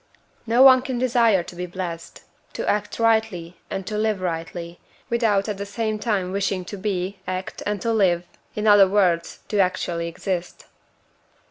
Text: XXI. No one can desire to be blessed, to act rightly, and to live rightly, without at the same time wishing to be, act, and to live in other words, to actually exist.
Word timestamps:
XXI. 0.01 0.47
No 0.47 0.63
one 0.63 0.81
can 0.81 0.97
desire 0.97 1.43
to 1.43 1.55
be 1.55 1.67
blessed, 1.67 2.23
to 2.53 2.67
act 2.67 2.97
rightly, 2.97 3.59
and 3.69 3.85
to 3.85 3.99
live 3.99 4.19
rightly, 4.19 4.79
without 5.11 5.47
at 5.47 5.59
the 5.59 5.65
same 5.67 5.99
time 5.99 6.31
wishing 6.31 6.65
to 6.65 6.77
be, 6.77 7.19
act, 7.27 7.61
and 7.67 7.79
to 7.83 7.93
live 7.93 8.23
in 8.55 8.65
other 8.65 8.87
words, 8.87 9.41
to 9.49 9.59
actually 9.59 10.07
exist. 10.07 10.65